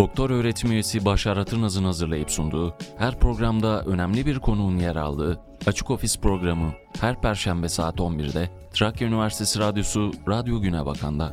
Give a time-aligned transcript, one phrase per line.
[0.00, 5.90] Doktor öğretim üyesi Başar Atırnaz'ın hazırlayıp sunduğu, her programda önemli bir konuğun yer aldığı Açık
[5.90, 11.32] Ofis programı her Perşembe saat 11'de Trakya Üniversitesi Radyosu Radyo Güne Bakan'da.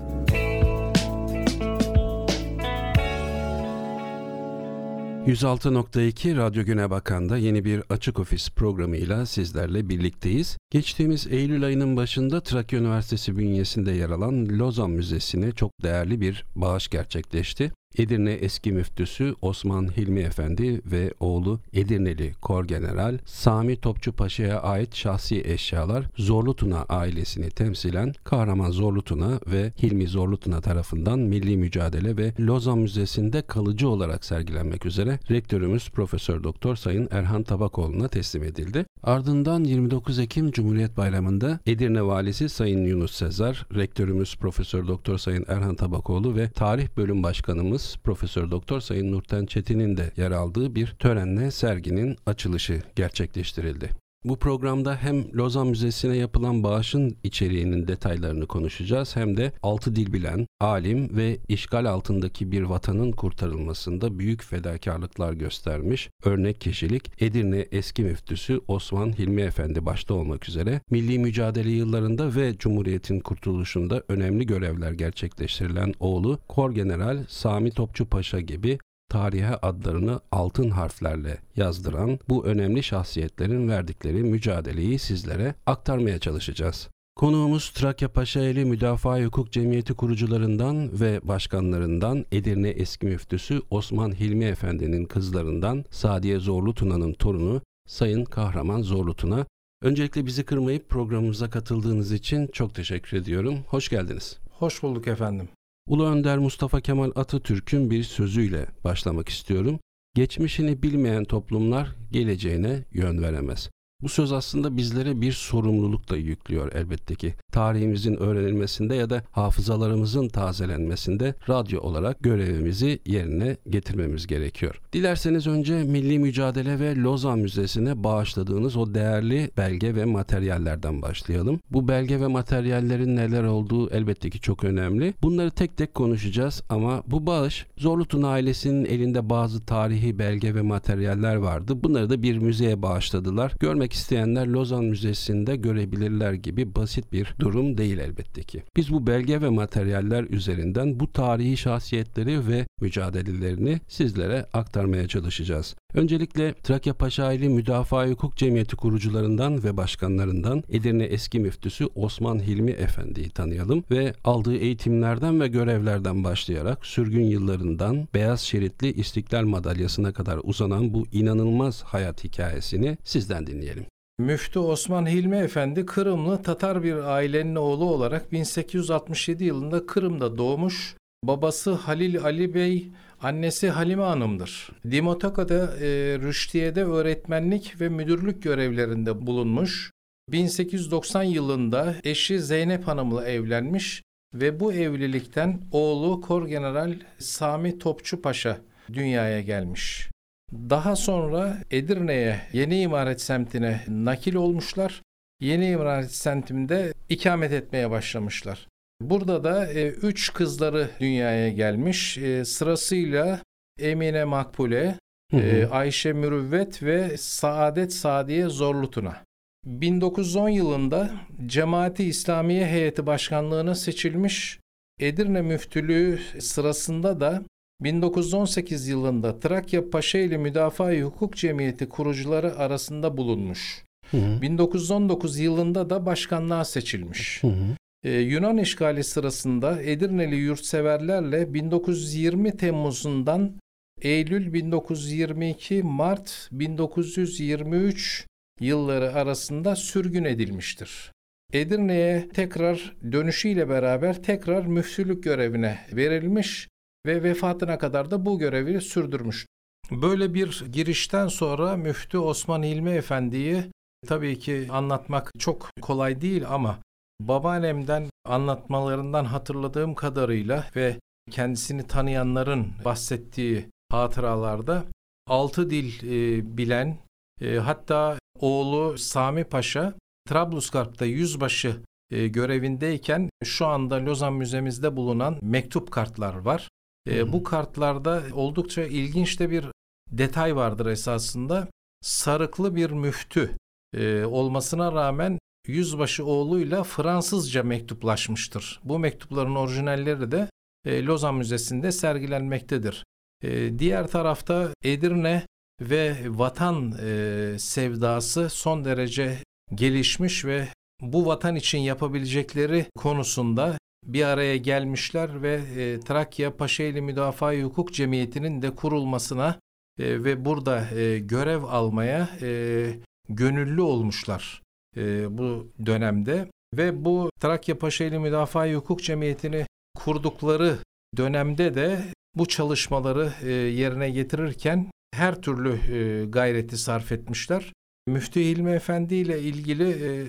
[5.28, 10.58] ...106.2 Radyo Güne Bakan'da yeni bir Açık Ofis programıyla sizlerle birlikteyiz.
[10.72, 16.88] Geçtiğimiz Eylül ayının başında Trakya Üniversitesi bünyesinde yer alan Lozan Müzesi'ne çok değerli bir bağış
[16.88, 17.72] gerçekleşti.
[17.98, 25.42] Edirne eski müftüsü Osman Hilmi Efendi ve oğlu Edirneli Korgeneral Sami Topçu Paşa'ya ait şahsi
[25.46, 33.42] eşyalar Zorlutuna ailesini temsilen Kahraman Zorlutuna ve Hilmi Zorlutuna tarafından milli mücadele ve Lozan Müzesi'nde
[33.42, 38.86] kalıcı olarak sergilenmek üzere rektörümüz Profesör Doktor Sayın Erhan Tabakoğlu'na teslim edildi.
[39.04, 45.76] Ardından 29 Ekim Cumhuriyet Bayramı'nda Edirne Valisi Sayın Yunus Sezar, rektörümüz Profesör Doktor Sayın Erhan
[45.76, 51.52] Tabakoğlu ve Tarih Bölüm Başkanımız Profesör Doktor Sayın Nurten Çetin'in de yer aldığı bir törenle
[51.52, 54.07] serginin açılışı gerçekleştirildi.
[54.28, 60.48] Bu programda hem Lozan Müzesi'ne yapılan bağışın içeriğinin detaylarını konuşacağız hem de altı dil bilen,
[60.62, 68.62] alim ve işgal altındaki bir vatanın kurtarılmasında büyük fedakarlıklar göstermiş örnek kişilik Edirne eski müftüsü
[68.68, 75.94] Osman Hilmi Efendi başta olmak üzere milli mücadele yıllarında ve Cumhuriyet'in kurtuluşunda önemli görevler gerçekleştirilen
[76.00, 78.78] oğlu Korgeneral Sami Topçu Paşa gibi
[79.10, 86.90] tarihe adlarını altın harflerle yazdıran bu önemli şahsiyetlerin verdikleri mücadeleyi sizlere aktarmaya çalışacağız.
[87.16, 95.06] Konuğumuz Trakya Paşaeli Müdafaa Hukuk Cemiyeti kurucularından ve başkanlarından Edirne eski müftüsü Osman Hilmi Efendi'nin
[95.06, 99.46] kızlarından Sadiye Zorlu Tuna'nın torunu Sayın Kahraman Zorlu Tuna.
[99.82, 103.60] Öncelikle bizi kırmayıp programımıza katıldığınız için çok teşekkür ediyorum.
[103.68, 104.38] Hoş geldiniz.
[104.52, 105.50] Hoş bulduk efendim.
[105.88, 109.80] Ulu Önder Mustafa Kemal Atatürk'ün bir sözüyle başlamak istiyorum.
[110.16, 113.70] Geçmişini bilmeyen toplumlar geleceğine yön veremez.
[114.02, 117.34] Bu söz aslında bizlere bir sorumluluk da yüklüyor elbette ki.
[117.52, 124.82] Tarihimizin öğrenilmesinde ya da hafızalarımızın tazelenmesinde radyo olarak görevimizi yerine getirmemiz gerekiyor.
[124.94, 131.60] Dilerseniz önce Milli Mücadele ve Lozan Müzesi'ne bağışladığınız o değerli belge ve materyallerden başlayalım.
[131.72, 135.14] Bu belge ve materyallerin neler olduğu elbette ki çok önemli.
[135.22, 141.36] Bunları tek tek konuşacağız ama bu bağış Zorlutun ailesinin elinde bazı tarihi belge ve materyaller
[141.36, 141.84] vardı.
[141.84, 143.54] Bunları da bir müzeye bağışladılar.
[143.60, 148.64] Görmek görmek isteyenler Lozan Müzesi'nde görebilirler gibi basit bir durum değil elbette ki.
[148.76, 155.76] Biz bu belge ve materyaller üzerinden bu tarihi şahsiyetleri ve mücadelelerini sizlere aktarmaya çalışacağız.
[155.94, 163.30] Öncelikle Trakya Paşaili Müdafaa Hukuk Cemiyeti kurucularından ve başkanlarından Edirne eski müftüsü Osman Hilmi Efendi'yi
[163.30, 170.94] tanıyalım ve aldığı eğitimlerden ve görevlerden başlayarak sürgün yıllarından beyaz şeritli İstiklal Madalyası'na kadar uzanan
[170.94, 173.77] bu inanılmaz hayat hikayesini sizden dinleyelim.
[174.20, 180.96] Müftü Osman Hilmi Efendi Kırımlı Tatar bir ailenin oğlu olarak 1867 yılında Kırım'da doğmuş.
[181.24, 182.92] Babası Halil Ali Bey,
[183.22, 184.70] annesi Halime Hanım'dır.
[184.92, 185.88] Dimotoka'da e,
[186.20, 189.92] Rüştiye'de öğretmenlik ve müdürlük görevlerinde bulunmuş.
[190.30, 198.58] 1890 yılında eşi Zeynep Hanım'la evlenmiş ve bu evlilikten oğlu Korgeneral Sami Topçu Paşa
[198.94, 200.10] dünyaya gelmiş.
[200.54, 205.02] Daha sonra Edirne'ye Yeni İmaret semtine nakil olmuşlar.
[205.40, 208.68] Yeni İmaret semtinde ikamet etmeye başlamışlar.
[209.02, 212.18] Burada da e, üç kızları dünyaya gelmiş.
[212.18, 213.40] E, sırasıyla
[213.80, 215.00] Emine Makbule,
[215.34, 219.24] E, Ayşe Mürüvvet ve Saadet Sadiye Zorlutuna.
[219.66, 221.12] 1910 yılında
[221.46, 224.60] Cemaati İslamiye Heyeti Başkanlığı'na seçilmiş.
[225.00, 227.44] Edirne Müftülüğü sırasında da
[227.82, 233.84] 1918 yılında Trakya Paşaeli Müdafaa Hukuk Cemiyeti kurucuları arasında bulunmuş.
[234.12, 234.42] Hı hı.
[234.42, 237.44] 1919 yılında da başkanlığa seçilmiş.
[237.44, 237.76] Hı hı.
[238.04, 243.54] Ee, Yunan işgali sırasında Edirneli yurtseverlerle 1920 Temmuz'undan
[244.02, 248.26] Eylül 1922 Mart 1923
[248.60, 251.12] yılları arasında sürgün edilmiştir.
[251.54, 256.68] Edirne'ye tekrar dönüşüyle beraber tekrar müftülük görevine verilmiş
[257.06, 259.46] ve vefatına kadar da bu görevi sürdürmüş.
[259.92, 263.72] Böyle bir girişten sonra Müftü Osman İlmi Efendi'yi
[264.08, 266.80] tabii ki anlatmak çok kolay değil ama
[267.22, 271.00] babaannemden anlatmalarından hatırladığım kadarıyla ve
[271.32, 274.84] kendisini tanıyanların bahsettiği hatıralarda
[275.28, 276.98] altı dil e, bilen
[277.42, 279.94] e, hatta oğlu Sami Paşa
[280.30, 286.70] Trablusgarp'ta yüzbaşı e, görevindeyken şu anda Lozan Müzemizde bulunan mektup kartlar var.
[287.08, 289.66] E, bu kartlarda oldukça ilginç de bir
[290.12, 291.68] detay vardır esasında.
[292.02, 293.58] Sarıklı bir müftü
[293.94, 298.80] e, olmasına rağmen yüzbaşı oğluyla Fransızca mektuplaşmıştır.
[298.84, 300.50] Bu mektupların orijinalleri de
[300.86, 303.04] e, Lozan Müzesi'nde sergilenmektedir.
[303.44, 305.46] E, diğer tarafta Edirne
[305.82, 309.44] ve vatan e, sevdası son derece
[309.76, 310.68] gelişmiş ve
[311.02, 313.78] bu vatan için yapabilecekleri konusunda
[314.08, 319.60] bir araya gelmişler ve e, Trakya Paşaeli Müdafaa Hukuk Cemiyeti'nin de kurulmasına
[320.00, 322.90] e, ve burada e, görev almaya e,
[323.30, 324.62] gönüllü olmuşlar
[324.98, 329.66] e, bu dönemde ve bu Trakya Paşaeli Müdafaa Hukuk Cemiyeti'ni
[329.96, 330.78] kurdukları
[331.18, 332.00] dönemde de
[332.36, 337.74] bu çalışmaları e, yerine getirirken her türlü e, gayreti sarf etmişler.
[338.08, 340.28] Müftü Hilmi Efendi ile ilgili e,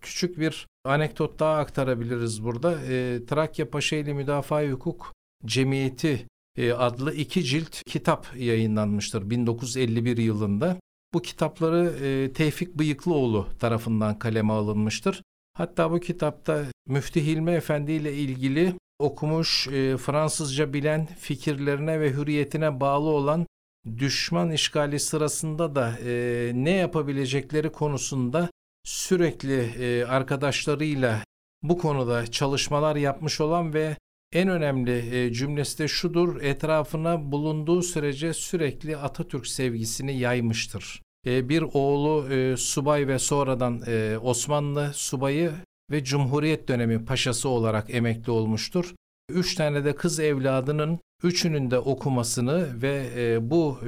[0.00, 2.72] küçük bir anekdot daha aktarabiliriz burada.
[2.88, 5.12] E, Trakya Paşaeli Müdafaa Hukuk
[5.46, 6.26] Cemiyeti
[6.56, 10.76] e, adlı iki cilt kitap yayınlanmıştır 1951 yılında.
[11.14, 15.22] Bu kitapları e, Tevfik Bıyıklıoğlu tarafından kaleme alınmıştır.
[15.54, 22.80] Hatta bu kitapta Müftü Hilmi Efendi ile ilgili okumuş, e, Fransızca bilen, fikirlerine ve hürriyetine
[22.80, 23.46] bağlı olan
[23.98, 28.50] düşman işgali sırasında da e, ne yapabilecekleri konusunda
[28.90, 31.24] sürekli e, arkadaşlarıyla
[31.62, 33.96] bu konuda çalışmalar yapmış olan ve
[34.32, 41.02] en önemli e, cümlesi de şudur, etrafına bulunduğu sürece sürekli Atatürk sevgisini yaymıştır.
[41.26, 43.82] E, bir oğlu e, subay ve sonradan
[44.22, 45.52] Osmanlı subayı
[45.90, 48.94] ve Cumhuriyet dönemi paşası olarak emekli olmuştur.
[49.28, 53.78] Üç tane de kız evladının üçünün de okumasını ve bu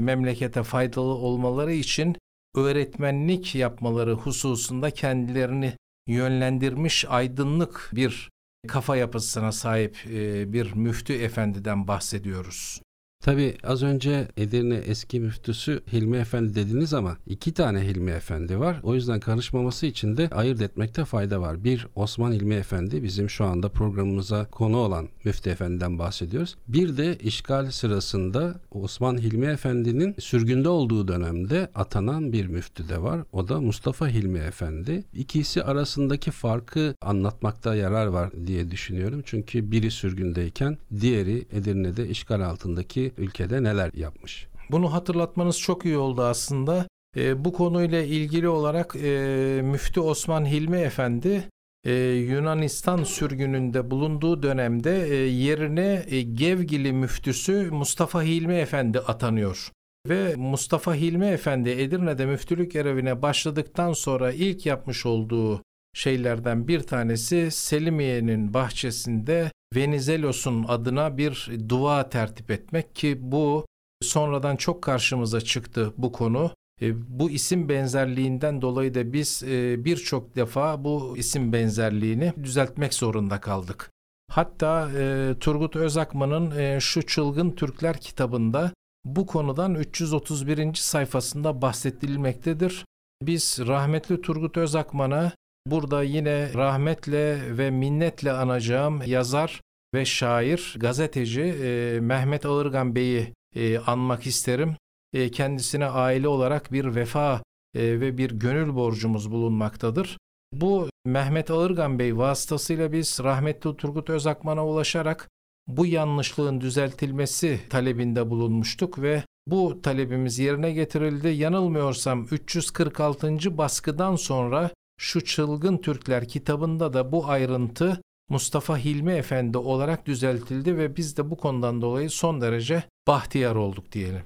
[0.00, 2.16] memlekete faydalı olmaları için
[2.56, 5.76] öğretmenlik yapmaları hususunda kendilerini
[6.06, 8.30] yönlendirmiş aydınlık bir
[8.68, 12.80] kafa yapısına sahip e, bir müftü efendiden bahsediyoruz.
[13.24, 18.80] Tabi az önce Edirne eski müftüsü Hilmi Efendi dediniz ama iki tane Hilmi Efendi var.
[18.82, 21.64] O yüzden karışmaması için de ayırt etmekte fayda var.
[21.64, 26.56] Bir Osman Hilmi Efendi bizim şu anda programımıza konu olan Müftü Efendi'den bahsediyoruz.
[26.68, 33.20] Bir de işgal sırasında Osman Hilmi Efendi'nin sürgünde olduğu dönemde atanan bir müftü de var.
[33.32, 35.04] O da Mustafa Hilmi Efendi.
[35.14, 39.22] İkisi arasındaki farkı anlatmakta yarar var diye düşünüyorum.
[39.24, 44.46] Çünkü biri sürgündeyken diğeri Edirne'de işgal altındaki ülkede neler yapmış.
[44.70, 46.86] Bunu hatırlatmanız çok iyi oldu aslında.
[47.16, 51.48] E, bu konuyla ilgili olarak e, Müftü Osman Hilmi Efendi
[51.84, 59.70] e, Yunanistan sürgününde bulunduğu dönemde e, yerine e, Gevgili müftüsü Mustafa Hilmi Efendi atanıyor.
[60.08, 65.62] Ve Mustafa Hilmi Efendi Edirne'de müftülük görevine başladıktan sonra ilk yapmış olduğu
[65.94, 73.66] şeylerden bir tanesi Selimiye'nin bahçesinde Venizelos'un adına bir dua tertip etmek ki bu
[74.02, 76.50] sonradan çok karşımıza çıktı bu konu.
[76.82, 83.40] E, bu isim benzerliğinden dolayı da biz e, birçok defa bu isim benzerliğini düzeltmek zorunda
[83.40, 83.90] kaldık.
[84.30, 88.72] Hatta e, Turgut Özakman'ın e, şu Çılgın Türkler kitabında
[89.04, 90.74] bu konudan 331.
[90.74, 92.84] sayfasında bahsedilmektedir.
[93.22, 95.32] Biz rahmetli Turgut Özakman'a
[95.66, 99.60] Burada yine rahmetle ve minnetle anacağım yazar
[99.94, 104.76] ve şair, gazeteci e, Mehmet Ağırgan Bey'i e, anmak isterim.
[105.12, 107.42] E, kendisine aile olarak bir vefa
[107.74, 110.18] e, ve bir gönül borcumuz bulunmaktadır.
[110.52, 115.28] Bu Mehmet Ağırgan Bey vasıtasıyla biz rahmetli Turgut Özakman'a ulaşarak
[115.66, 121.28] bu yanlışlığın düzeltilmesi talebinde bulunmuştuk ve bu talebimiz yerine getirildi.
[121.28, 123.58] Yanılmıyorsam 346.
[123.58, 130.96] baskıdan sonra şu Çılgın Türkler kitabında da bu ayrıntı Mustafa Hilmi Efendi olarak düzeltildi ve
[130.96, 134.22] biz de bu konudan dolayı son derece bahtiyar olduk diyelim.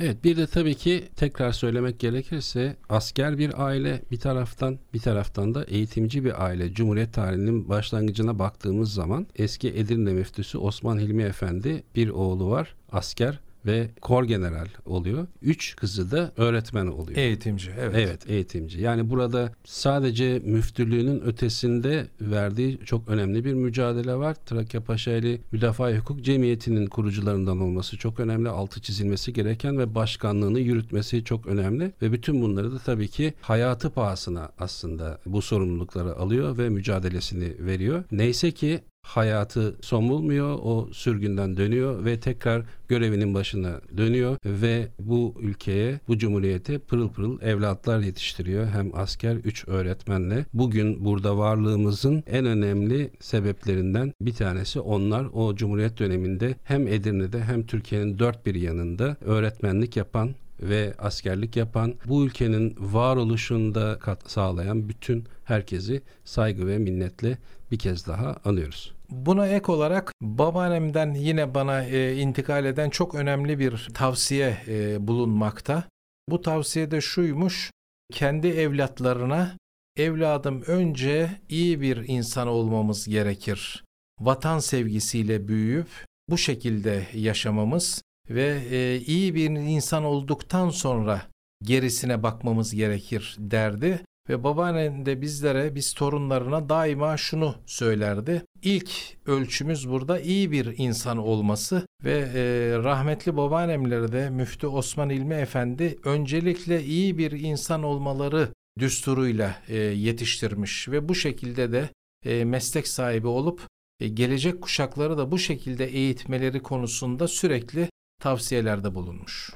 [0.00, 5.54] Evet bir de tabii ki tekrar söylemek gerekirse asker bir aile bir taraftan bir taraftan
[5.54, 6.72] da eğitimci bir aile.
[6.72, 13.40] Cumhuriyet tarihinin başlangıcına baktığımız zaman eski Edirne müftüsü Osman Hilmi Efendi bir oğlu var asker
[13.66, 15.26] ve kor general oluyor.
[15.42, 17.18] Üç kızı da öğretmen oluyor.
[17.18, 17.96] Eğitimci, evet.
[17.96, 18.80] Evet, eğitimci.
[18.80, 24.36] Yani burada sadece müftülüğünün ötesinde verdiği çok önemli bir mücadele var.
[24.46, 28.48] Trakya Paşaeli Müdafaa Hukuk Cemiyeti'nin kurucularından olması çok önemli.
[28.48, 31.92] Altı çizilmesi gereken ve başkanlığını yürütmesi çok önemli.
[32.02, 38.04] Ve bütün bunları da tabii ki hayatı pahasına aslında bu sorumlulukları alıyor ve mücadelesini veriyor.
[38.12, 40.58] Neyse ki hayatı son bulmuyor.
[40.62, 47.40] O sürgünden dönüyor ve tekrar görevinin başına dönüyor ve bu ülkeye, bu cumhuriyete pırıl pırıl
[47.42, 48.66] evlatlar yetiştiriyor.
[48.66, 50.44] Hem asker, üç öğretmenle.
[50.54, 55.26] Bugün burada varlığımızın en önemli sebeplerinden bir tanesi onlar.
[55.32, 61.94] O cumhuriyet döneminde hem Edirne'de hem Türkiye'nin dört bir yanında öğretmenlik yapan ve askerlik yapan,
[62.04, 67.38] bu ülkenin varoluşunda kat sağlayan bütün herkesi saygı ve minnetle
[67.70, 68.95] bir kez daha anıyoruz.
[69.10, 75.84] Buna ek olarak babaannemden yine bana e, intikal eden çok önemli bir tavsiye e, bulunmakta.
[76.28, 77.70] Bu tavsiye de şuymuş,
[78.12, 79.56] kendi evlatlarına
[79.96, 83.84] evladım önce iyi bir insan olmamız gerekir.
[84.20, 85.88] Vatan sevgisiyle büyüyüp
[86.30, 91.22] bu şekilde yaşamamız ve e, iyi bir insan olduktan sonra
[91.62, 94.00] gerisine bakmamız gerekir derdi.
[94.28, 98.42] Ve babaannem de bizlere, biz torunlarına daima şunu söylerdi.
[98.62, 98.90] İlk
[99.26, 102.42] ölçümüz burada iyi bir insan olması ve e,
[102.84, 110.88] rahmetli babaannemleri de Müftü Osman İlmi Efendi öncelikle iyi bir insan olmaları düsturuyla e, yetiştirmiş
[110.88, 111.88] ve bu şekilde de
[112.24, 113.60] e, meslek sahibi olup
[114.00, 117.90] e, gelecek kuşakları da bu şekilde eğitmeleri konusunda sürekli
[118.22, 119.50] tavsiyelerde bulunmuş.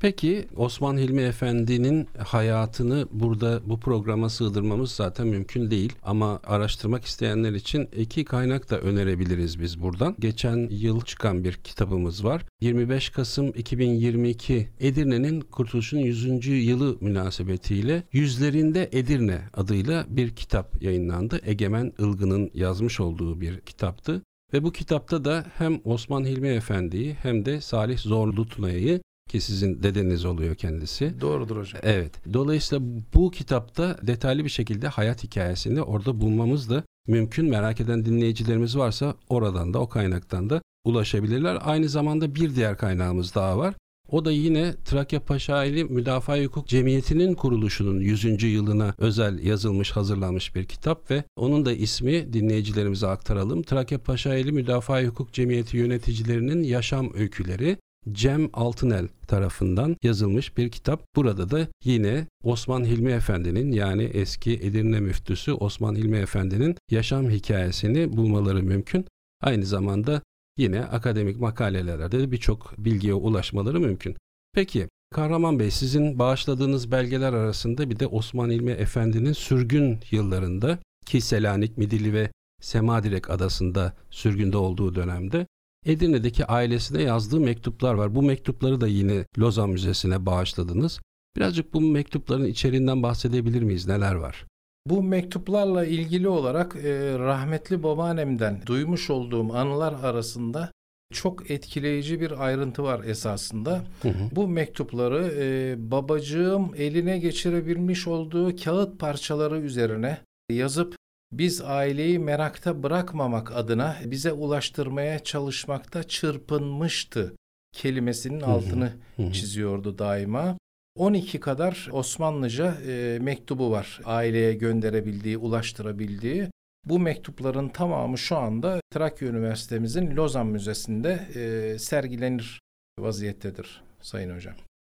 [0.00, 7.52] Peki Osman Hilmi Efendi'nin hayatını burada bu programa sığdırmamız zaten mümkün değil ama araştırmak isteyenler
[7.52, 10.16] için iki kaynak da önerebiliriz biz buradan.
[10.18, 12.42] Geçen yıl çıkan bir kitabımız var.
[12.60, 16.46] 25 Kasım 2022 Edirne'nin Kurtuluş'un 100.
[16.46, 21.40] yılı münasebetiyle Yüzlerinde Edirne adıyla bir kitap yayınlandı.
[21.44, 24.22] Egemen Ilgın'ın yazmış olduğu bir kitaptı.
[24.52, 29.82] Ve bu kitapta da hem Osman Hilmi Efendi'yi hem de Salih Zorlu Tuna'yı ki sizin
[29.82, 31.20] dedeniz oluyor kendisi.
[31.20, 31.80] Doğrudur hocam.
[31.84, 32.12] Evet.
[32.32, 37.50] Dolayısıyla bu kitapta detaylı bir şekilde hayat hikayesini orada bulmamız da mümkün.
[37.50, 41.58] Merak eden dinleyicilerimiz varsa oradan da o kaynaktan da ulaşabilirler.
[41.60, 43.74] Aynı zamanda bir diğer kaynağımız daha var.
[44.10, 48.42] O da yine Trakya Paşaeli Müdafaa Hukuk Cemiyeti'nin kuruluşunun 100.
[48.42, 53.62] yılına özel yazılmış, hazırlanmış bir kitap ve onun da ismi dinleyicilerimize aktaralım.
[53.62, 57.76] Trakya Paşaeli Müdafaa Hukuk Cemiyeti yöneticilerinin yaşam öyküleri.
[58.12, 61.02] Cem Altınel tarafından yazılmış bir kitap.
[61.16, 68.16] Burada da yine Osman Hilmi Efendi'nin yani eski Edirne müftüsü Osman Hilmi Efendi'nin yaşam hikayesini
[68.16, 69.06] bulmaları mümkün.
[69.42, 70.22] Aynı zamanda
[70.58, 74.16] yine akademik makalelerde de birçok bilgiye ulaşmaları mümkün.
[74.54, 81.20] Peki Kahraman Bey sizin bağışladığınız belgeler arasında bir de Osman İlmi Efendi'nin sürgün yıllarında ki
[81.20, 85.46] Selanik, Midilli ve Semadirek adasında sürgünde olduğu dönemde
[85.86, 88.14] Edirne'deki ailesine yazdığı mektuplar var.
[88.14, 91.00] Bu mektupları da yine Lozan Müzesi'ne bağışladınız.
[91.36, 93.86] Birazcık bu mektupların içeriğinden bahsedebilir miyiz?
[93.86, 94.44] Neler var?
[94.86, 100.70] Bu mektuplarla ilgili olarak e, rahmetli babaannemden duymuş olduğum anılar arasında
[101.12, 103.84] çok etkileyici bir ayrıntı var esasında.
[104.02, 104.30] Hı hı.
[104.32, 110.18] Bu mektupları e, babacığım eline geçirebilmiş olduğu kağıt parçaları üzerine
[110.50, 110.96] yazıp
[111.32, 117.36] biz aileyi merakta bırakmamak adına bize ulaştırmaya çalışmakta çırpınmıştı
[117.72, 118.92] kelimesinin altını
[119.32, 120.58] çiziyordu daima.
[120.96, 126.50] 12 kadar Osmanlıca e, mektubu var aileye gönderebildiği, ulaştırabildiği.
[126.84, 132.60] Bu mektupların tamamı şu anda Trakya Üniversitemizin Lozan Müzesi'nde e, sergilenir
[132.98, 134.54] vaziyettedir Sayın Hocam.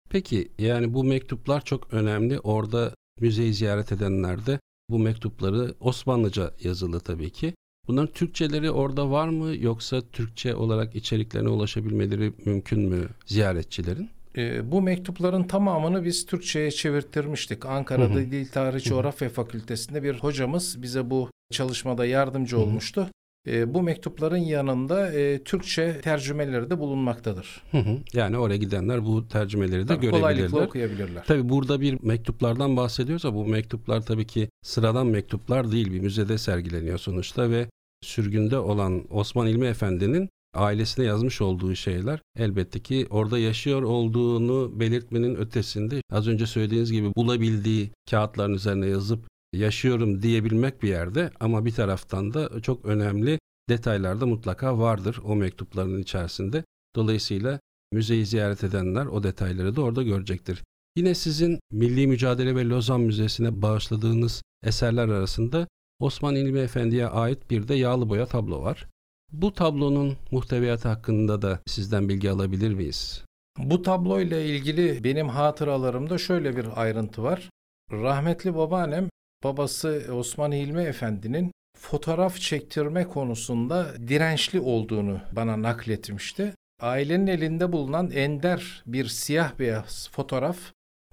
[0.10, 2.40] Peki yani bu mektuplar çok önemli.
[2.40, 7.54] Orada müzeyi ziyaret edenler de bu mektupları Osmanlıca yazılı tabii ki.
[7.88, 14.10] Bunların Türkçeleri orada var mı yoksa Türkçe olarak içeriklerine ulaşabilmeleri mümkün mü ziyaretçilerin?
[14.38, 17.66] E, bu mektupların tamamını biz Türkçe'ye çevirttirmiştik.
[17.66, 18.32] Ankara'da hı hı.
[18.32, 22.64] Dil Tarih Coğrafya Fakültesinde bir hocamız bize bu çalışmada yardımcı hı hı.
[22.64, 23.08] olmuştu.
[23.48, 27.62] E, bu mektupların yanında e, Türkçe tercümeleri de bulunmaktadır.
[27.72, 27.98] Hı hı.
[28.14, 30.22] Yani oraya gidenler bu tercümeleri de tabii görebilirler.
[30.22, 31.24] Kolaylıkla okuyabilirler.
[31.28, 35.92] Tabii burada bir mektuplardan bahsediyoruz ama bu mektuplar tabii ki sıradan mektuplar değil.
[35.92, 37.68] Bir müzede sergileniyor sonuçta ve
[38.02, 45.36] sürgünde olan Osman İlmi Efendi'nin ailesine yazmış olduğu şeyler elbette ki orada yaşıyor olduğunu belirtmenin
[45.36, 49.28] ötesinde az önce söylediğiniz gibi bulabildiği kağıtların üzerine yazıp
[49.58, 55.36] yaşıyorum diyebilmek bir yerde ama bir taraftan da çok önemli detaylar da mutlaka vardır o
[55.36, 56.64] mektupların içerisinde.
[56.96, 57.60] Dolayısıyla
[57.92, 60.64] müzeyi ziyaret edenler o detayları da orada görecektir.
[60.96, 65.68] Yine sizin Milli Mücadele ve Lozan Müzesi'ne bağışladığınız eserler arasında
[66.00, 68.88] Osman İlmi Efendi'ye ait bir de yağlı boya tablo var.
[69.32, 73.24] Bu tablonun muhteviyatı hakkında da sizden bilgi alabilir miyiz?
[73.58, 77.50] Bu tabloyla ilgili benim hatıralarımda şöyle bir ayrıntı var.
[77.92, 79.10] Rahmetli babaannem
[79.44, 86.54] babası Osman Hilmi Efendi'nin fotoğraf çektirme konusunda dirençli olduğunu bana nakletmişti.
[86.82, 90.58] Ailenin elinde bulunan ender bir siyah beyaz fotoğraf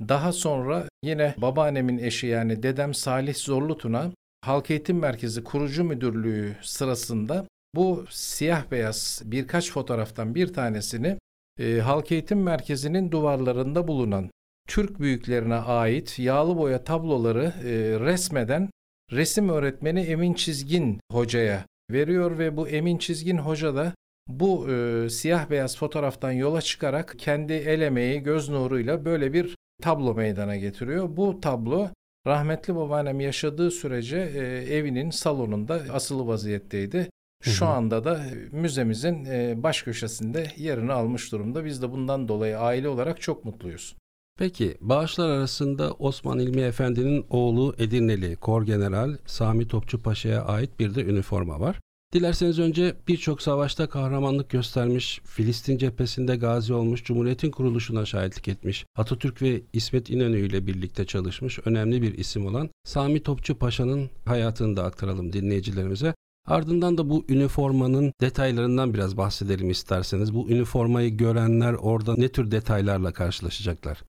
[0.00, 7.46] daha sonra yine babaannemin eşi yani dedem Salih Zorlutuna Halk Eğitim Merkezi kurucu müdürlüğü sırasında
[7.74, 11.18] bu siyah beyaz birkaç fotoğraftan bir tanesini
[11.60, 14.30] e, Halk Eğitim Merkezi'nin duvarlarında bulunan
[14.68, 18.70] Türk büyüklerine ait yağlı boya tabloları e, resmeden
[19.12, 23.94] resim öğretmeni Emin Çizgin hocaya veriyor ve bu Emin Çizgin hoca da
[24.28, 30.14] bu e, siyah beyaz fotoğraftan yola çıkarak kendi el emeği, göz nuruyla böyle bir tablo
[30.14, 31.16] meydana getiriyor.
[31.16, 31.90] Bu tablo
[32.26, 34.40] rahmetli babaannem yaşadığı sürece e,
[34.76, 37.10] evinin salonunda asılı vaziyetteydi.
[37.42, 41.64] Şu anda da müzemizin e, baş köşesinde yerini almış durumda.
[41.64, 43.96] Biz de bundan dolayı aile olarak çok mutluyuz.
[44.38, 51.04] Peki bağışlar arasında Osman İlmi Efendi'nin oğlu Edirneli Korgeneral Sami Topçu Paşa'ya ait bir de
[51.04, 51.80] üniforma var.
[52.12, 59.42] Dilerseniz önce birçok savaşta kahramanlık göstermiş, Filistin cephesinde gazi olmuş, Cumhuriyet'in kuruluşuna şahitlik etmiş, Atatürk
[59.42, 64.84] ve İsmet İnönü ile birlikte çalışmış önemli bir isim olan Sami Topçu Paşa'nın hayatını da
[64.84, 66.14] aktaralım dinleyicilerimize.
[66.46, 70.34] Ardından da bu üniformanın detaylarından biraz bahsedelim isterseniz.
[70.34, 74.02] Bu üniformayı görenler orada ne tür detaylarla karşılaşacaklar?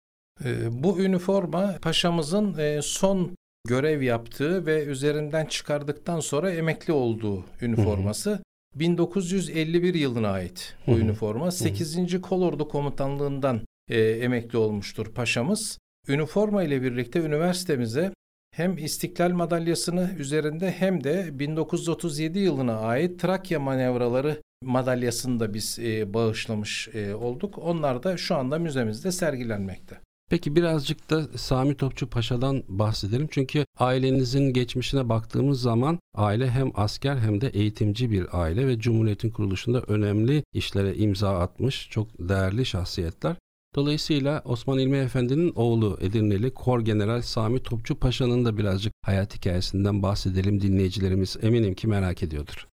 [0.44, 3.36] Ee, bu üniforma paşamızın e, son
[3.68, 8.30] görev yaptığı ve üzerinden çıkardıktan sonra emekli olduğu üniforması.
[8.30, 8.40] Hı hı.
[8.76, 11.00] 1951 yılına ait bu hı hı.
[11.00, 11.52] üniforma.
[11.52, 11.98] 8.
[11.98, 12.22] Hı hı.
[12.22, 15.80] Kolordu Komutanlığından e, emekli olmuştur paşamız.
[16.08, 18.12] Üniforma ile birlikte üniversitemize
[18.56, 26.14] hem İstiklal Madalyası'nı üzerinde hem de 1937 yılına ait Trakya manevraları madalyasını da biz e,
[26.14, 27.58] bağışlamış e, olduk.
[27.58, 30.05] Onlar da şu anda müzemizde sergilenmekte.
[30.30, 33.28] Peki birazcık da Sami Topçu Paşa'dan bahsedelim.
[33.32, 39.30] Çünkü ailenizin geçmişine baktığımız zaman aile hem asker hem de eğitimci bir aile ve Cumhuriyet'in
[39.30, 43.36] kuruluşunda önemli işlere imza atmış çok değerli şahsiyetler.
[43.76, 50.04] Dolayısıyla Osman İlmi Efendi'nin oğlu Edirneli Kor General Sami Topçu Paşa'nın da birazcık hayat hikayesinden
[50.04, 52.68] bahsedelim dinleyicilerimiz eminim ki merak ediyordur.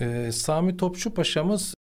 [0.00, 1.74] Ee, Sami Topçu Paşa'mız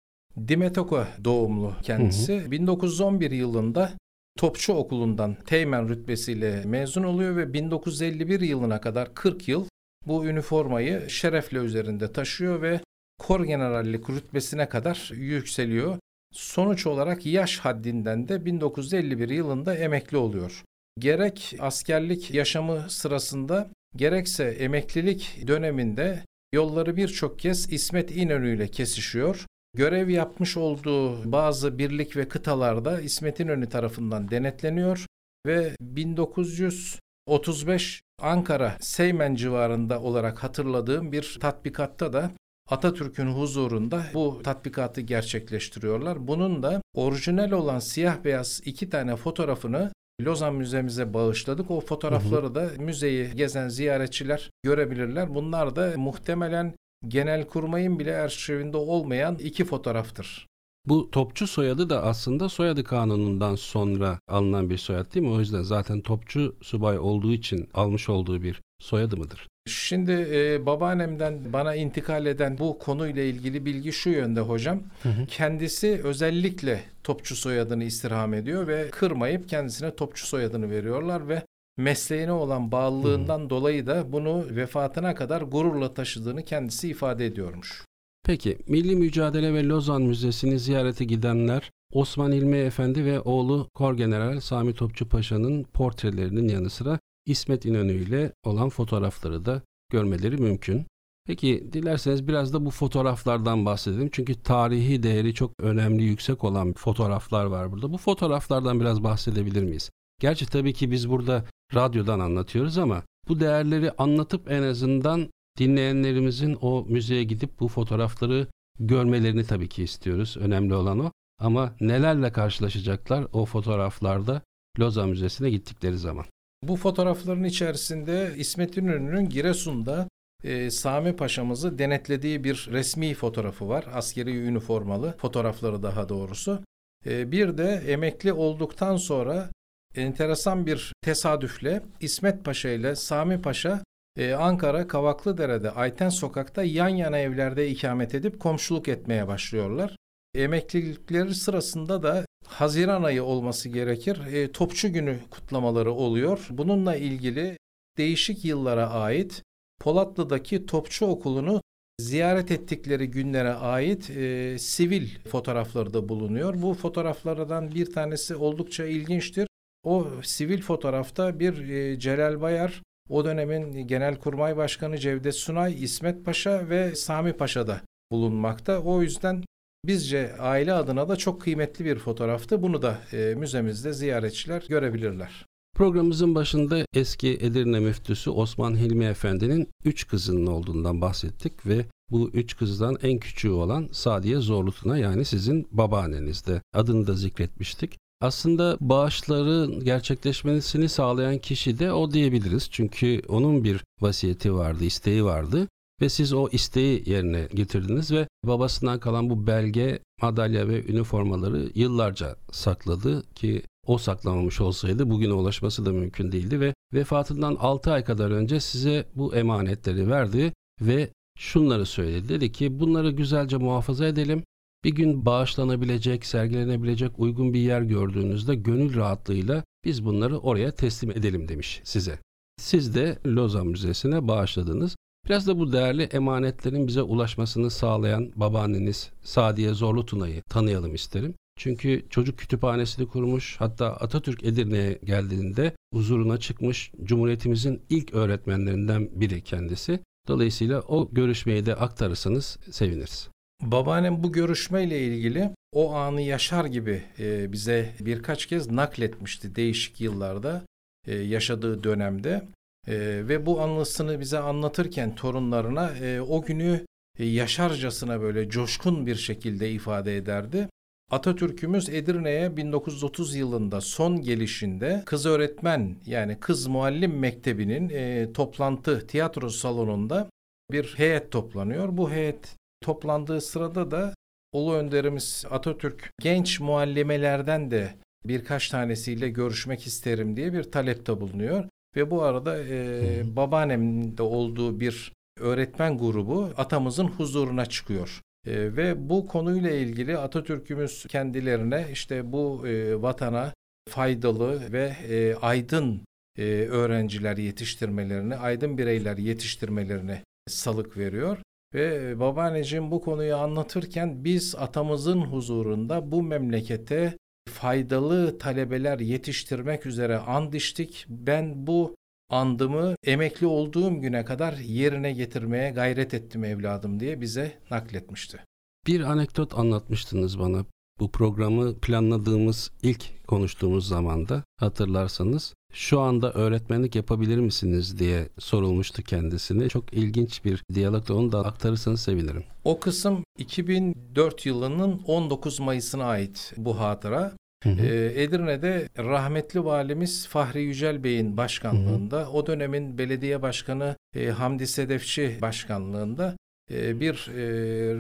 [0.48, 2.42] Dimetok'a doğumlu kendisi.
[2.42, 2.52] Hı hı.
[2.52, 3.94] 1911 yılında
[4.40, 9.66] Topçu Okulu'ndan teğmen rütbesiyle mezun oluyor ve 1951 yılına kadar 40 yıl
[10.06, 12.80] bu üniformayı şerefle üzerinde taşıyor ve
[13.18, 15.98] kor generallik rütbesine kadar yükseliyor.
[16.34, 20.64] Sonuç olarak yaş haddinden de 1951 yılında emekli oluyor.
[21.00, 26.24] Gerek askerlik yaşamı sırasında gerekse emeklilik döneminde
[26.54, 29.46] yolları birçok kez İsmet İnönü ile kesişiyor.
[29.74, 35.06] Görev yapmış olduğu bazı birlik ve kıtalarda İsmet İnönü tarafından denetleniyor
[35.46, 42.32] ve 1935 Ankara Seymen civarında olarak hatırladığım bir tatbikatta da
[42.70, 46.28] Atatürk'ün huzurunda bu tatbikatı gerçekleştiriyorlar.
[46.28, 51.72] Bunun da orijinal olan siyah beyaz iki tane fotoğrafını Lozan Müzemize bağışladık.
[51.72, 52.56] O fotoğrafları hı hı.
[52.56, 55.36] da müzeyi gezen ziyaretçiler görebilirler.
[55.36, 56.74] Bunlar da muhtemelen
[57.08, 60.48] Genelkurmay'ın bile arşivinde olmayan iki fotoğraftır.
[60.86, 65.32] Bu topçu soyadı da aslında soyadı kanunundan sonra alınan bir soyad değil mi?
[65.32, 69.48] O yüzden zaten topçu subay olduğu için almış olduğu bir soyadı mıdır?
[69.68, 74.80] Şimdi e, babaannemden bana intikal eden bu konuyla ilgili bilgi şu yönde hocam.
[75.04, 75.26] Hı hı.
[75.26, 81.42] Kendisi özellikle topçu soyadını istirham ediyor ve kırmayıp kendisine topçu soyadını veriyorlar ve
[81.80, 83.50] mesleğine olan bağlılığından hmm.
[83.50, 87.86] dolayı da bunu vefatına kadar gururla taşıdığını kendisi ifade ediyormuş.
[88.26, 94.74] Peki Milli Mücadele ve Lozan Müzesi'ni ziyarete gidenler Osman İlmi Efendi ve oğlu Korgeneral Sami
[94.74, 99.62] Topçu Paşa'nın portrelerinin yanı sıra İsmet İnönü ile olan fotoğrafları da
[99.92, 100.86] görmeleri mümkün.
[101.28, 104.10] Peki dilerseniz biraz da bu fotoğraflardan bahsedelim.
[104.12, 107.94] Çünkü tarihi değeri çok önemli, yüksek olan fotoğraflar var burada.
[107.94, 109.90] Bu fotoğraflardan biraz bahsedebilir miyiz?
[110.22, 116.86] Gerçi tabii ki biz burada radyodan anlatıyoruz ama bu değerleri anlatıp en azından dinleyenlerimizin o
[116.90, 118.48] müzeye gidip bu fotoğrafları
[118.80, 120.38] görmelerini tabii ki istiyoruz.
[120.38, 121.12] Önemli olan o.
[121.40, 124.42] Ama nelerle karşılaşacaklar o fotoğraflarda
[124.80, 126.26] Loza Müzesi'ne gittikleri zaman?
[126.64, 130.10] Bu fotoğrafların içerisinde İsmet İnönü'nün Giresun'da
[130.44, 133.86] e, Sami Paşa'mızı denetlediği bir resmi fotoğrafı var.
[133.94, 136.64] Askeri üniformalı fotoğrafları daha doğrusu.
[137.06, 139.50] E, bir de emekli olduktan sonra
[139.96, 143.84] enteresan bir tesadüfle İsmet Paşa ile Sami Paşa
[144.18, 149.96] e, Ankara Kavaklıdere'de Ayten Sokak'ta yan yana evlerde ikamet edip komşuluk etmeye başlıyorlar.
[150.36, 154.34] Emeklilikleri sırasında da Haziran ayı olması gerekir.
[154.34, 156.48] E, Topçu Günü kutlamaları oluyor.
[156.50, 157.58] Bununla ilgili
[157.98, 159.44] değişik yıllara ait
[159.82, 161.62] Polatlı'daki Topçu Okulu'nu
[162.00, 166.62] ziyaret ettikleri günlere ait e, sivil fotoğrafları da bulunuyor.
[166.62, 169.49] Bu fotoğraflardan bir tanesi oldukça ilginçtir.
[169.84, 176.70] O sivil fotoğrafta bir e, Celal Bayar, o dönemin Genelkurmay Başkanı Cevdet Sunay, İsmet Paşa
[176.70, 178.80] ve Sami Paşa da bulunmakta.
[178.80, 179.44] O yüzden
[179.86, 182.62] bizce aile adına da çok kıymetli bir fotoğraftı.
[182.62, 185.46] Bunu da e, müzemizde ziyaretçiler görebilirler.
[185.76, 192.58] Programımızın başında eski Edirne müftüsü Osman Hilmi Efendi'nin üç kızının olduğundan bahsettik ve bu üç
[192.58, 197.98] kızdan en küçüğü olan Sadiye Zorlutuna yani sizin babaannenizde adını da zikretmiştik.
[198.22, 202.68] Aslında bağışları gerçekleşmesini sağlayan kişi de o diyebiliriz.
[202.72, 205.68] Çünkü onun bir vasiyeti vardı, isteği vardı
[206.02, 212.36] ve siz o isteği yerine getirdiniz ve babasından kalan bu belge, madalya ve üniformaları yıllarca
[212.52, 218.32] sakladı ki o saklamamış olsaydı bugüne ulaşması da mümkün değildi ve vefatından 6 ay kadar
[218.32, 222.30] önce size bu emanetleri verdi ve şunları söyledi.
[222.30, 224.44] Dedi ki bunları güzelce muhafaza edelim.
[224.84, 231.48] Bir gün bağışlanabilecek, sergilenebilecek uygun bir yer gördüğünüzde gönül rahatlığıyla biz bunları oraya teslim edelim
[231.48, 232.20] demiş size.
[232.58, 234.96] Siz de Lozan Müzesi'ne bağışladınız.
[235.26, 241.36] Biraz da bu değerli emanetlerin bize ulaşmasını sağlayan babaanneniz Sadiye Zorlu Tuna'yı tanıyalım isterim.
[241.58, 250.00] Çünkü çocuk kütüphanesini kurmuş hatta Atatürk Edirne'ye geldiğinde huzuruna çıkmış Cumhuriyetimizin ilk öğretmenlerinden biri kendisi.
[250.28, 253.30] Dolayısıyla o görüşmeyi de aktarırsanız seviniriz.
[253.62, 260.64] Babaannem bu görüşmeyle ilgili o anı yaşar gibi e, bize birkaç kez nakletmişti değişik yıllarda
[261.08, 262.48] e, yaşadığı dönemde.
[262.88, 266.86] E, ve bu anısını bize anlatırken torunlarına e, o günü
[267.20, 270.70] e, yaşarcasına böyle coşkun bir şekilde ifade ederdi.
[271.12, 279.50] Atatürk'ümüz Edirne'ye 1930 yılında son gelişinde kız öğretmen yani kız muallim mektebinin e, toplantı tiyatro
[279.50, 280.30] salonunda
[280.72, 281.98] bir heyet toplanıyor.
[281.98, 284.14] Bu heyet toplandığı sırada da
[284.54, 287.94] Ulu Önderimiz Atatürk genç muallimelerden de
[288.26, 291.66] birkaç tanesiyle görüşmek isterim diye bir talepte bulunuyor.
[291.96, 298.22] Ve bu arada e, babaannemin de olduğu bir öğretmen grubu atamızın huzuruna çıkıyor.
[298.48, 303.54] E, ve bu konuyla ilgili Atatürk'ümüz kendilerine işte bu e, vatana
[303.90, 306.02] faydalı ve e, aydın
[306.38, 311.38] e, öğrenciler yetiştirmelerini, aydın bireyler yetiştirmelerini salık veriyor.
[311.74, 317.18] Ve babaanneciğim bu konuyu anlatırken biz atamızın huzurunda bu memlekete
[317.50, 321.06] faydalı talebeler yetiştirmek üzere and içtik.
[321.10, 321.96] Ben bu
[322.30, 328.44] andımı emekli olduğum güne kadar yerine getirmeye gayret ettim evladım diye bize nakletmişti.
[328.88, 330.66] Bir anekdot anlatmıştınız bana
[331.00, 339.70] bu programı planladığımız ilk konuştuğumuz zamanda hatırlarsanız şu anda öğretmenlik yapabilir misiniz diye sorulmuştu kendisine.
[339.70, 342.44] Çok ilginç bir diyalogda onu da aktarırsanız sevinirim.
[342.64, 347.34] O kısım 2004 yılının 19 Mayıs'ına ait bu hatıra.
[347.64, 347.86] Hı hı.
[347.86, 352.30] Ee, Edirne'de rahmetli valimiz Fahri Yücel Bey'in başkanlığında, hı hı.
[352.30, 356.36] o dönemin belediye başkanı e, Hamdi Sedefçi başkanlığında
[356.70, 357.44] bir e,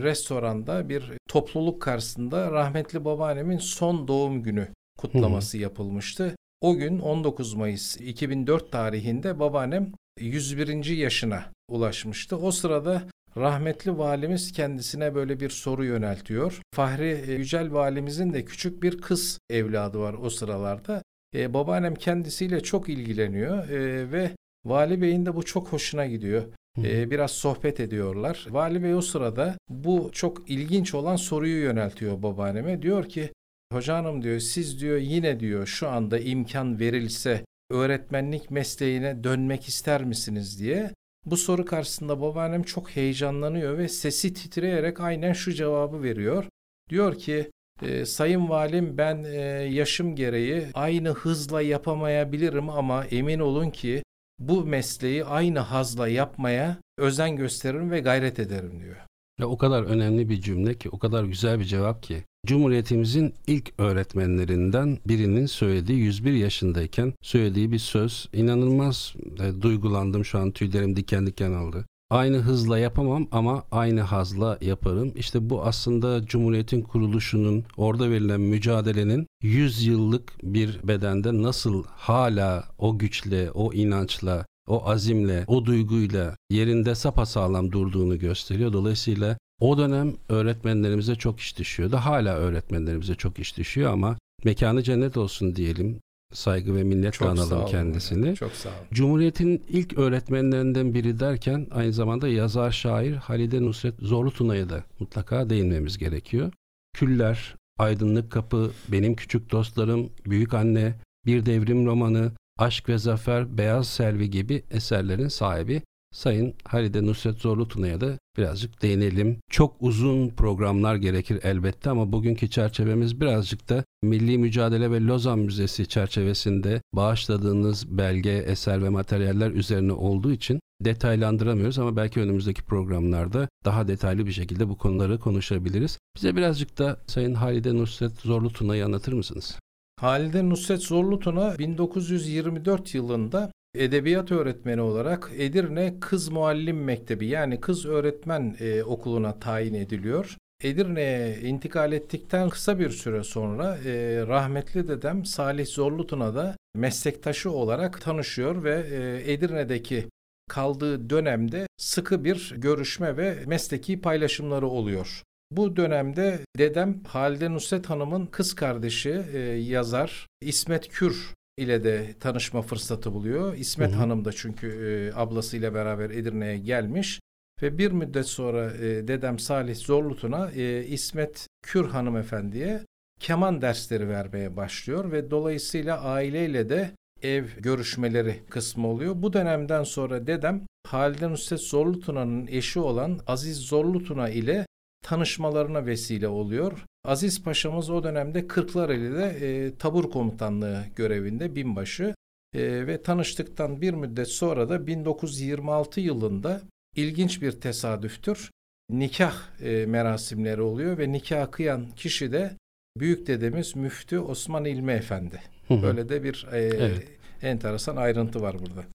[0.03, 5.63] restoranda bir topluluk karşısında rahmetli babaannemin son doğum günü kutlaması hı hı.
[5.63, 6.35] yapılmıştı.
[6.61, 10.85] O gün 19 Mayıs 2004 tarihinde babaannem 101.
[10.85, 12.37] yaşına ulaşmıştı.
[12.37, 13.03] O sırada
[13.37, 16.61] Rahmetli valimiz kendisine böyle bir soru yöneltiyor.
[16.73, 21.01] Fahri e, Yücel valimizin de küçük bir kız evladı var o sıralarda.
[21.35, 24.31] E, babaannem kendisiyle çok ilgileniyor e, ve
[24.65, 26.43] Vali Bey'in de bu çok hoşuna gidiyor.
[26.77, 28.45] E, biraz sohbet ediyorlar.
[28.49, 32.81] Vali Bey o sırada bu çok ilginç olan soruyu yöneltiyor babaanneme.
[32.81, 33.29] Diyor ki
[33.73, 40.03] Hoca hanım diyor siz diyor yine diyor şu anda imkan verilse öğretmenlik mesleğine dönmek ister
[40.03, 40.93] misiniz diye
[41.25, 46.45] bu soru karşısında babaannem çok heyecanlanıyor ve sesi titreyerek aynen şu cevabı veriyor.
[46.89, 47.51] Diyor ki
[47.81, 49.39] e, Sayın Valim ben e,
[49.71, 54.03] yaşım gereği aynı hızla yapamayabilirim ama emin olun ki
[54.39, 58.95] bu mesleği aynı hazla yapmaya özen gösteririm ve gayret ederim diyor.
[59.39, 62.23] Ya o kadar önemli bir cümle ki, o kadar güzel bir cevap ki.
[62.47, 70.51] Cumhuriyetimizin ilk öğretmenlerinden birinin söylediği 101 yaşındayken söylediği bir söz inanılmaz e, duygulandım şu an
[70.51, 71.85] tüylerim diken diken oldu.
[72.09, 75.11] Aynı hızla yapamam ama aynı hazla yaparım.
[75.15, 82.97] İşte bu aslında Cumhuriyet'in kuruluşunun, orada verilen mücadelenin 100 yıllık bir bedende nasıl hala o
[82.97, 88.73] güçle, o inançla, o azimle, o duyguyla yerinde sapasağlam durduğunu gösteriyor.
[88.73, 91.95] Dolayısıyla o dönem öğretmenlerimize çok iş düşüyordu.
[91.97, 95.99] Hala öğretmenlerimize çok iş düşüyor ama mekanı cennet olsun diyelim.
[96.33, 98.21] Saygı ve minnetle Çok analım kendisini.
[98.21, 98.77] hocam, Çok sağ olun.
[98.93, 105.49] Cumhuriyet'in ilk öğretmenlerinden biri derken aynı zamanda yazar şair Halide Nusret Zorlu Tuna'ya da mutlaka
[105.49, 106.51] değinmemiz gerekiyor.
[106.93, 113.87] Küller, Aydınlık Kapı, Benim Küçük Dostlarım, Büyük Anne, Bir Devrim Romanı, Aşk ve Zafer, Beyaz
[113.87, 119.37] Selvi gibi eserlerin sahibi Sayın Halide Nusret Zorlu Tuna'ya da birazcık değinelim.
[119.51, 125.87] Çok uzun programlar gerekir elbette ama bugünkü çerçevemiz birazcık da Milli Mücadele ve Lozan Müzesi
[125.87, 133.87] çerçevesinde bağışladığınız belge, eser ve materyaller üzerine olduğu için detaylandıramıyoruz ama belki önümüzdeki programlarda daha
[133.87, 135.97] detaylı bir şekilde bu konuları konuşabiliriz.
[136.15, 139.59] Bize birazcık da Sayın Halide Nusret Zorlu Tuna'yı anlatır mısınız?
[139.99, 148.55] Halide Nusret Zorlutuna 1924 yılında edebiyat öğretmeni olarak Edirne Kız Muallim Mektebi yani kız öğretmen
[148.59, 150.37] e, okuluna tayin ediliyor.
[150.63, 158.01] Edirne'ye intikal ettikten kısa bir süre sonra e, rahmetli dedem Salih Zorlutuna da meslektaşı olarak
[158.01, 160.05] tanışıyor ve e, Edirne'deki
[160.49, 165.23] kaldığı dönemde sıkı bir görüşme ve mesleki paylaşımları oluyor.
[165.51, 172.61] Bu dönemde dedem Halide Nusret Hanım'ın kız kardeşi e, yazar İsmet Kür ile de tanışma
[172.61, 173.55] fırsatı buluyor.
[173.55, 173.99] İsmet Hı hı.
[173.99, 177.19] Hanım da çünkü e, ablasıyla beraber Edirne'ye gelmiş
[177.61, 182.85] ve bir müddet sonra e, dedem Salih Zorlutun'a e, İsmet Kür hanımefendiye
[183.19, 186.91] keman dersleri vermeye başlıyor ve dolayısıyla aileyle de
[187.23, 189.13] ev görüşmeleri kısmı oluyor.
[189.17, 194.65] Bu dönemden sonra dedem Halide Nusret Zorlutuna'nın eşi olan Aziz Zorlutuna ile
[195.03, 196.85] tanışmalarına vesile oluyor.
[197.03, 202.15] Aziz Paşa'mız o dönemde Kırklareli'de e, tabur komutanlığı görevinde binbaşı
[202.53, 206.61] E, ve tanıştıktan bir müddet sonra da 1926 yılında
[206.95, 208.51] ilginç bir tesadüftür.
[208.89, 212.51] Nikah e, merasimleri oluyor ve nikah kıyan kişi de
[212.97, 215.41] büyük dedemiz Müftü Osman İlmi Efendi.
[215.67, 215.81] Hı hı.
[215.81, 217.07] Böyle de bir e, Evet.
[217.41, 218.85] enteresan ayrıntı var burada.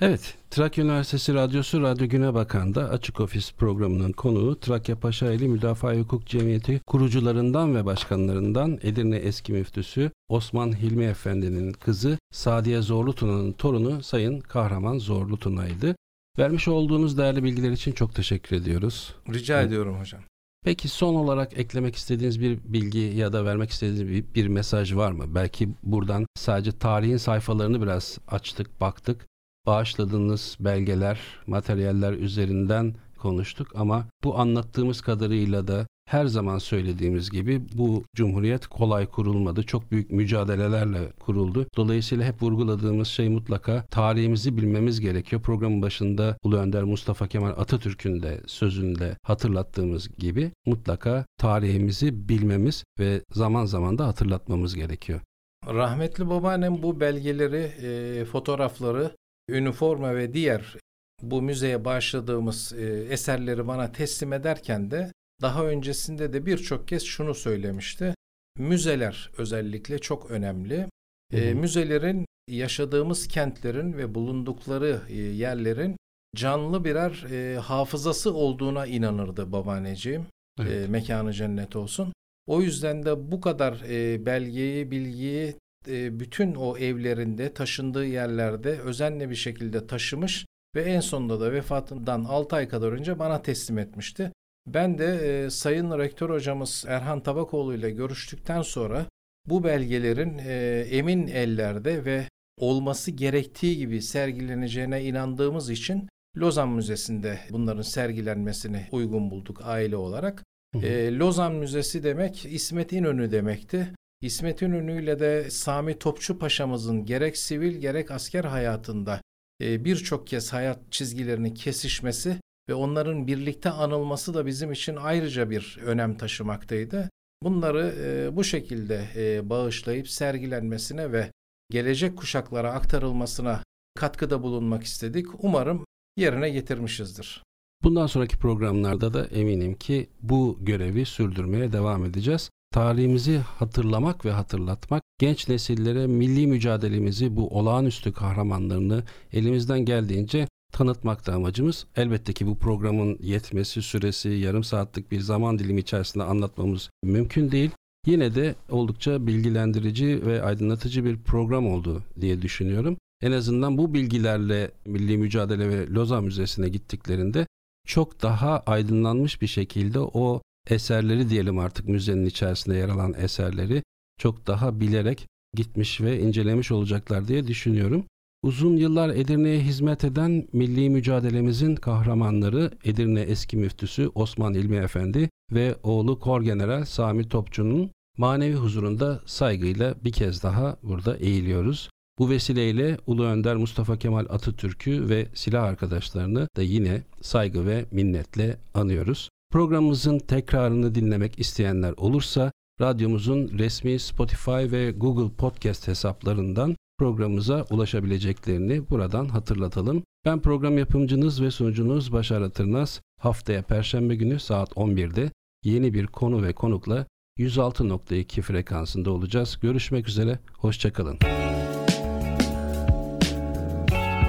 [0.00, 6.26] Evet, Trakya Üniversitesi Radyosu Radyo Güne Bakan'da Açık Ofis programının konuğu Trakya Paşaeli Müdafaa Hukuk
[6.26, 14.40] Cemiyeti kurucularından ve başkanlarından Edirne eski müftüsü Osman Hilmi Efendi'nin kızı Sadiye Zorlutuna'nın torunu Sayın
[14.40, 15.96] Kahraman Zorlutuna'ydı.
[16.38, 19.14] Vermiş olduğunuz değerli bilgiler için çok teşekkür ediyoruz.
[19.28, 19.66] Rica Hı.
[19.66, 20.20] ediyorum hocam.
[20.64, 25.12] Peki son olarak eklemek istediğiniz bir bilgi ya da vermek istediğiniz bir, bir mesaj var
[25.12, 25.24] mı?
[25.34, 29.26] Belki buradan sadece tarihin sayfalarını biraz açtık, baktık.
[29.66, 38.04] Bağışladığınız belgeler, materyaller üzerinden konuştuk ama bu anlattığımız kadarıyla da her zaman söylediğimiz gibi bu
[38.16, 39.62] cumhuriyet kolay kurulmadı.
[39.62, 41.66] Çok büyük mücadelelerle kuruldu.
[41.76, 45.42] Dolayısıyla hep vurguladığımız şey mutlaka tarihimizi bilmemiz gerekiyor.
[45.42, 53.20] Programın başında Ulu Önder Mustafa Kemal Atatürk'ün de sözünde hatırlattığımız gibi mutlaka tarihimizi bilmemiz ve
[53.32, 55.20] zaman zaman da hatırlatmamız gerekiyor.
[55.68, 59.10] Rahmetli babaannem bu belgeleri, e, fotoğrafları,
[59.48, 60.76] üniforma ve diğer
[61.22, 67.34] bu müzeye bağışladığımız e, eserleri bana teslim ederken de daha öncesinde de birçok kez şunu
[67.34, 68.14] söylemişti.
[68.58, 70.86] Müzeler özellikle çok önemli.
[71.32, 75.96] E, Hı müzelerin yaşadığımız kentlerin ve bulundukları e, yerlerin
[76.36, 80.26] canlı birer e, hafızası olduğuna inanırdı babaanneciğim.
[80.60, 80.84] Evet.
[80.84, 82.12] E, mekanı cennet olsun.
[82.46, 85.56] O yüzden de bu kadar e, belgeyi, bilgiyi
[85.88, 92.24] e, bütün o evlerinde, taşındığı yerlerde özenle bir şekilde taşımış ve en sonunda da vefatından
[92.24, 94.32] 6 ay kadar önce bana teslim etmişti.
[94.66, 95.06] Ben de
[95.44, 99.06] e, Sayın Rektör Hocamız Erhan Tabakoğlu ile görüştükten sonra
[99.46, 107.82] bu belgelerin e, emin ellerde ve olması gerektiği gibi sergileneceğine inandığımız için Lozan Müzesi'nde bunların
[107.82, 110.44] sergilenmesini uygun bulduk aile olarak.
[110.74, 110.86] Hı hı.
[110.86, 113.94] E, Lozan Müzesi demek İsmet İnönü demekti.
[114.24, 119.20] İsmet İnönü ile de Sami Topçu Paşa'mızın gerek sivil gerek asker hayatında
[119.60, 125.78] e, birçok kez hayat çizgilerinin kesişmesi ve onların birlikte anılması da bizim için ayrıca bir
[125.84, 127.10] önem taşımaktaydı.
[127.42, 131.30] Bunları e, bu şekilde e, bağışlayıp sergilenmesine ve
[131.70, 133.62] gelecek kuşaklara aktarılmasına
[133.94, 135.26] katkıda bulunmak istedik.
[135.38, 135.84] Umarım
[136.16, 137.42] yerine getirmişizdir.
[137.82, 142.50] Bundan sonraki programlarda da eminim ki bu görevi sürdürmeye devam edeceğiz.
[142.74, 151.34] Tarihimizi hatırlamak ve hatırlatmak, genç nesillere milli mücadelemizi, bu olağanüstü kahramanlarını elimizden geldiğince tanıtmak da
[151.34, 151.86] amacımız.
[151.96, 157.70] Elbette ki bu programın yetmesi süresi yarım saatlik bir zaman dilimi içerisinde anlatmamız mümkün değil.
[158.06, 162.96] Yine de oldukça bilgilendirici ve aydınlatıcı bir program oldu diye düşünüyorum.
[163.22, 167.46] En azından bu bilgilerle Milli Mücadele ve Lozan Müzesi'ne gittiklerinde
[167.86, 173.82] çok daha aydınlanmış bir şekilde o eserleri diyelim artık müzenin içerisinde yer alan eserleri
[174.18, 178.04] çok daha bilerek gitmiş ve incelemiş olacaklar diye düşünüyorum.
[178.42, 185.76] Uzun yıllar Edirne'ye hizmet eden milli mücadelemizin kahramanları Edirne eski müftüsü Osman İlmi Efendi ve
[185.82, 191.90] oğlu Korgeneral Sami Topçu'nun manevi huzurunda saygıyla bir kez daha burada eğiliyoruz.
[192.18, 198.56] Bu vesileyle Ulu Önder Mustafa Kemal Atatürk'ü ve silah arkadaşlarını da yine saygı ve minnetle
[198.74, 199.28] anıyoruz.
[199.54, 209.28] Programımızın tekrarını dinlemek isteyenler olursa radyomuzun resmi Spotify ve Google Podcast hesaplarından programımıza ulaşabileceklerini buradan
[209.28, 210.02] hatırlatalım.
[210.24, 213.00] Ben program yapımcınız ve sunucunuz Başar Atırnaz.
[213.20, 215.30] Haftaya Perşembe günü saat 11'de
[215.64, 217.06] yeni bir konu ve konukla
[217.38, 219.58] 106.2 frekansında olacağız.
[219.62, 221.18] Görüşmek üzere, hoşçakalın.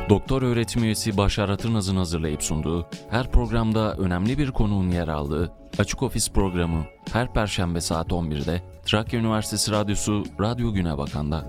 [0.09, 6.03] Doktor öğretim üyesi Başar Atırnaz'ın hazırlayıp sunduğu, her programda önemli bir konuğun yer aldığı Açık
[6.03, 11.45] Ofis programı her Perşembe saat 11'de Trakya Üniversitesi Radyosu Radyo Güne Bakan'da.